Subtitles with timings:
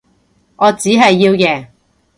[0.55, 1.67] 我只係要贏